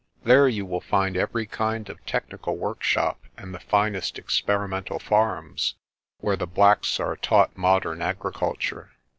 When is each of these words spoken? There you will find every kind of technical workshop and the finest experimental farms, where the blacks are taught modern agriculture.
There 0.23 0.47
you 0.47 0.65
will 0.65 0.81
find 0.81 1.15
every 1.15 1.45
kind 1.45 1.87
of 1.87 2.03
technical 2.07 2.57
workshop 2.57 3.19
and 3.37 3.53
the 3.53 3.59
finest 3.59 4.17
experimental 4.17 4.97
farms, 4.97 5.75
where 6.21 6.35
the 6.35 6.47
blacks 6.47 6.99
are 6.99 7.15
taught 7.15 7.55
modern 7.55 8.01
agriculture. 8.01 8.93